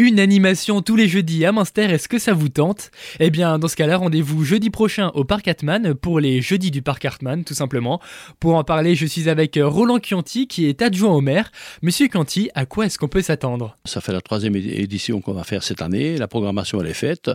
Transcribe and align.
Une 0.00 0.20
animation 0.20 0.80
tous 0.80 0.94
les 0.94 1.08
jeudis 1.08 1.44
à 1.44 1.50
Munster, 1.50 1.82
est-ce 1.82 2.06
que 2.06 2.20
ça 2.20 2.32
vous 2.32 2.48
tente? 2.48 2.92
Eh 3.18 3.30
bien, 3.30 3.58
dans 3.58 3.66
ce 3.66 3.74
cas-là, 3.74 3.96
rendez-vous 3.96 4.44
jeudi 4.44 4.70
prochain 4.70 5.08
au 5.14 5.24
Parc 5.24 5.48
Hartmann 5.48 5.92
pour 5.92 6.20
les 6.20 6.40
jeudis 6.40 6.70
du 6.70 6.82
Parc 6.82 7.04
Hartmann, 7.04 7.42
tout 7.42 7.54
simplement. 7.54 8.00
Pour 8.38 8.54
en 8.54 8.62
parler, 8.62 8.94
je 8.94 9.06
suis 9.06 9.28
avec 9.28 9.58
Roland 9.60 9.98
Chianti, 10.00 10.46
qui 10.46 10.66
est 10.66 10.82
adjoint 10.82 11.12
au 11.12 11.20
maire. 11.20 11.50
Monsieur 11.82 12.06
Chianti, 12.06 12.48
à 12.54 12.64
quoi 12.64 12.86
est-ce 12.86 12.96
qu'on 12.96 13.08
peut 13.08 13.22
s'attendre? 13.22 13.76
Ça 13.86 14.00
fait 14.00 14.12
la 14.12 14.20
troisième 14.20 14.54
édition 14.54 15.20
qu'on 15.20 15.32
va 15.32 15.42
faire 15.42 15.64
cette 15.64 15.82
année. 15.82 16.16
La 16.16 16.28
programmation, 16.28 16.80
elle 16.80 16.90
est 16.90 16.94
faite. 16.94 17.32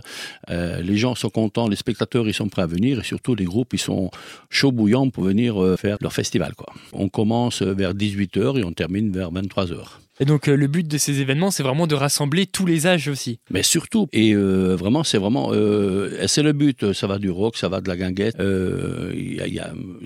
Euh, 0.48 0.80
les 0.80 0.96
gens 0.96 1.14
sont 1.14 1.28
contents, 1.28 1.68
les 1.68 1.76
spectateurs, 1.76 2.26
ils 2.26 2.32
sont 2.32 2.48
prêts 2.48 2.62
à 2.62 2.66
venir 2.66 2.98
et 2.98 3.04
surtout 3.04 3.34
les 3.34 3.44
groupes, 3.44 3.74
ils 3.74 3.78
sont 3.78 4.10
chauds 4.48 4.72
bouillants 4.72 5.10
pour 5.10 5.24
venir 5.24 5.62
euh, 5.62 5.76
faire 5.76 5.98
leur 6.00 6.14
festival. 6.14 6.54
Quoi. 6.54 6.72
On 6.94 7.10
commence 7.10 7.60
vers 7.60 7.92
18h 7.92 8.58
et 8.58 8.64
on 8.64 8.72
termine 8.72 9.12
vers 9.12 9.30
23h. 9.30 9.98
Et 10.20 10.24
donc 10.24 10.48
euh, 10.48 10.56
le 10.56 10.68
but 10.68 10.86
de 10.86 10.96
ces 10.96 11.20
événements, 11.20 11.50
c'est 11.50 11.64
vraiment 11.64 11.88
de 11.88 11.94
rassembler 11.96 12.46
tous 12.54 12.64
les 12.66 12.86
âges 12.86 13.08
aussi. 13.08 13.40
Mais 13.50 13.62
surtout, 13.62 14.08
et 14.12 14.32
euh, 14.32 14.76
vraiment, 14.76 15.02
c'est 15.02 15.18
vraiment, 15.18 15.50
euh, 15.52 16.24
c'est 16.28 16.42
le 16.42 16.52
but. 16.52 16.92
Ça 16.92 17.06
va 17.06 17.18
du 17.18 17.28
rock, 17.28 17.56
ça 17.56 17.68
va 17.68 17.80
de 17.80 17.88
la 17.88 17.96
guinguette. 17.96 18.36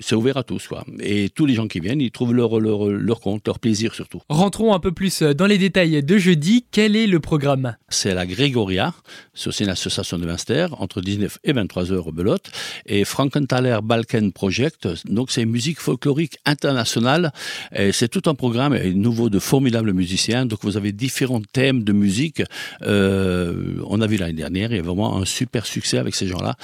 c'est 0.01 0.15
ouvert 0.15 0.37
à 0.37 0.43
tous, 0.43 0.67
quoi. 0.67 0.83
Et 0.99 1.29
tous 1.29 1.45
les 1.45 1.53
gens 1.53 1.67
qui 1.67 1.79
viennent, 1.79 2.01
ils 2.01 2.11
trouvent 2.11 2.33
leur, 2.33 2.59
leur, 2.59 2.87
leur 2.87 3.19
compte, 3.21 3.45
leur 3.47 3.59
plaisir 3.59 3.93
surtout. 3.93 4.21
Rentrons 4.29 4.73
un 4.73 4.79
peu 4.79 4.91
plus 4.91 5.21
dans 5.21 5.45
les 5.45 5.57
détails 5.59 6.03
de 6.03 6.17
jeudi. 6.17 6.65
Quel 6.71 6.95
est 6.95 7.07
le 7.07 7.19
programme? 7.19 7.75
C'est 7.87 8.15
la 8.15 8.25
Grégoria, 8.25 8.93
c'est 9.35 9.49
aussi 9.49 9.63
une 9.63 9.69
association 9.69 10.17
de 10.17 10.25
Munster, 10.25 10.67
entre 10.71 11.01
19 11.01 11.37
et 11.43 11.53
23 11.53 11.91
heures 11.91 12.07
au 12.07 12.11
Belote, 12.11 12.51
et 12.87 13.05
Frankenthaler 13.05 13.77
Balkan 13.83 14.31
Project. 14.31 14.87
Donc 15.05 15.29
c'est 15.29 15.45
musique 15.45 15.79
folklorique 15.79 16.37
internationale. 16.45 17.31
Et 17.75 17.91
c'est 17.91 18.07
tout 18.07 18.27
un 18.27 18.35
programme 18.35 18.75
nouveau 18.93 19.29
de 19.29 19.37
formidables 19.39 19.93
musiciens. 19.93 20.45
Donc 20.45 20.59
vous 20.63 20.77
avez 20.77 20.91
différents 20.91 21.41
thèmes 21.53 21.83
de 21.83 21.93
musique. 21.93 22.38
Euh, 22.83 23.75
on 23.87 24.01
a 24.01 24.07
vu 24.07 24.17
l'année 24.17 24.33
dernière, 24.33 24.71
il 24.71 24.77
y 24.77 24.79
a 24.79 24.83
vraiment 24.83 25.17
un 25.17 25.25
super 25.25 25.65
succès 25.65 25.97
avec 25.97 26.15
ces 26.15 26.27
gens-là. 26.27 26.55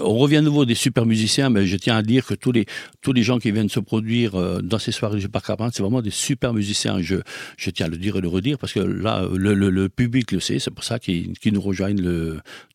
On 0.00 0.16
revient 0.16 0.36
à 0.36 0.42
nouveau 0.42 0.64
des 0.64 0.74
super 0.74 1.06
musiciens, 1.06 1.50
mais 1.50 1.66
je 1.66 1.76
tiens 1.76 1.96
à 1.96 2.02
dire 2.02 2.26
que 2.26 2.34
tous 2.34 2.52
les 2.52 3.22
gens 3.22 3.38
qui 3.38 3.50
viennent 3.50 3.68
se 3.68 3.80
produire 3.80 4.34
euh, 4.34 4.60
dans 4.60 4.78
ces 4.78 4.92
soirées 4.92 5.18
du 5.18 5.28
Parc 5.28 5.46
c'est 5.72 5.80
vraiment 5.80 6.02
des 6.02 6.10
super 6.10 6.52
musiciens. 6.52 7.00
Je 7.00 7.70
tiens 7.70 7.86
à 7.86 7.88
le 7.88 7.96
dire 7.96 8.16
et 8.16 8.20
le 8.20 8.28
redire 8.28 8.58
parce 8.58 8.72
que 8.72 8.80
là 8.80 9.26
le, 9.32 9.88
public 9.88 10.32
le 10.32 10.40
sait. 10.40 10.58
C'est 10.58 10.72
pour 10.72 10.84
ça 10.84 10.98
qu'ils 10.98 11.32
nous 11.52 11.60
rejoignent 11.60 12.02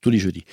tous 0.02 0.09
les 0.09 0.17
jeudis. 0.17 0.45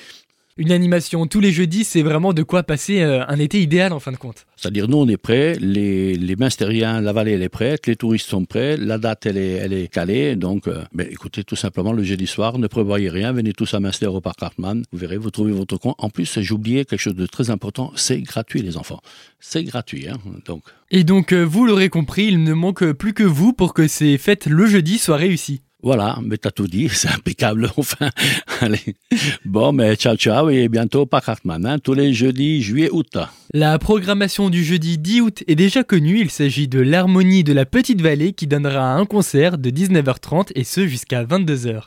Une 0.61 0.73
animation 0.73 1.29
tous 1.29 1.39
les 1.39 1.53
jeudis, 1.53 1.85
c'est 1.85 2.03
vraiment 2.03 2.33
de 2.33 2.43
quoi 2.43 2.65
passer 2.65 3.01
euh, 3.01 3.25
un 3.29 3.39
été 3.39 3.63
idéal 3.63 3.93
en 3.93 4.01
fin 4.01 4.11
de 4.11 4.17
compte. 4.17 4.45
C'est-à-dire, 4.57 4.89
nous, 4.89 4.97
on 4.97 5.07
est 5.07 5.17
prêts, 5.17 5.57
les, 5.61 6.17
les 6.17 6.35
la 6.35 7.13
vallée, 7.13 7.31
elle 7.31 7.45
est 7.45 7.49
prête, 7.49 7.87
les 7.87 7.95
touristes 7.95 8.29
sont 8.29 8.45
prêts, 8.45 8.77
la 8.77 8.99
date, 8.99 9.25
elle 9.27 9.39
est, 9.39 9.53
elle 9.53 9.73
est 9.73 9.87
calée. 9.87 10.35
Donc, 10.35 10.67
euh, 10.67 10.83
ben, 10.93 11.07
écoutez, 11.09 11.45
tout 11.45 11.55
simplement, 11.55 11.93
le 11.93 12.03
jeudi 12.03 12.27
soir, 12.27 12.59
ne 12.59 12.67
prévoyez 12.67 13.09
rien, 13.09 13.31
venez 13.31 13.53
tous 13.53 13.73
à 13.75 13.79
Munster 13.79 14.09
au 14.09 14.21
Parc 14.21 14.43
Hartmann, 14.43 14.83
vous 14.91 14.99
verrez, 14.99 15.17
vous 15.17 15.31
trouvez 15.31 15.53
votre 15.53 15.77
coin. 15.77 15.95
En 15.99 16.11
plus, 16.11 16.41
j'ai 16.41 16.53
oublié 16.53 16.85
quelque 16.85 16.99
chose 16.99 17.15
de 17.15 17.27
très 17.27 17.51
important, 17.51 17.93
c'est 17.95 18.21
gratuit, 18.21 18.61
les 18.61 18.77
enfants. 18.77 19.01
C'est 19.39 19.63
gratuit, 19.63 20.09
hein, 20.09 20.19
donc. 20.45 20.65
Et 20.91 21.05
donc, 21.05 21.33
euh, 21.33 21.45
vous 21.45 21.67
l'aurez 21.67 21.89
compris, 21.89 22.27
il 22.27 22.43
ne 22.43 22.53
manque 22.53 22.91
plus 22.95 23.15
que 23.15 23.23
vous 23.23 23.53
pour 23.53 23.75
que 23.75 23.87
ces 23.87 24.19
fêtes 24.19 24.47
le 24.47 24.67
jeudi 24.67 24.99
soient 24.99 25.19
réussies. 25.19 25.61
Voilà, 25.83 26.19
mais 26.23 26.39
t'as 26.39 26.51
tout 26.51 26.67
dit, 26.67 26.89
c'est 26.93 27.09
impeccable. 27.09 27.71
Enfin, 27.77 28.11
allez. 28.61 28.97
Bon, 29.45 29.73
mais 29.73 29.95
ciao, 29.95 30.17
ciao 30.17 30.51
et 30.51 30.69
bientôt 30.69 31.07
par 31.07 31.27
Hartmann, 31.29 31.65
hein, 31.65 31.79
tous 31.79 31.95
les 31.95 32.13
jeudis, 32.13 32.61
juillet, 32.63 32.91
août. 32.91 33.17
La 33.55 33.79
programmation 33.79 34.51
du 34.51 34.65
jeudi 34.65 34.99
10 34.99 35.21
août 35.21 35.45
est 35.47 35.55
déjà 35.55 35.85
connue. 35.85 36.21
Il 36.21 36.31
s'agit 36.31 36.69
de 36.69 36.81
l'Harmonie 36.81 37.45
de 37.45 37.53
la 37.53 37.65
Petite 37.65 38.03
Vallée 38.03 38.33
qui 38.33 38.47
donnera 38.47 38.93
un 38.95 39.07
concert 39.07 39.57
de 39.57 39.71
19h30 39.71 40.51
et 40.55 40.65
ce 40.65 40.87
jusqu'à 40.87 41.25
22h. 41.25 41.85